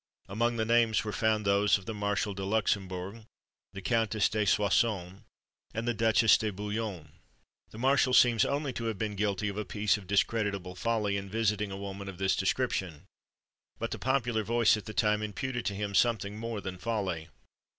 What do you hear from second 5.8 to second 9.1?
the Duchess de Bouillon. The marshal seems only to have